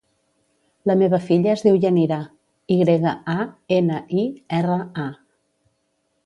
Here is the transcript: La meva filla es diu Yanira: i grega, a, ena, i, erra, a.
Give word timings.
La 0.91 0.93
meva 1.01 1.19
filla 1.25 1.51
es 1.51 1.63
diu 1.65 1.77
Yanira: 1.83 2.17
i 2.77 2.79
grega, 2.79 3.13
a, 3.35 3.45
ena, 3.77 4.01
i, 4.23 4.25
erra, 4.63 4.81
a. 5.07 5.07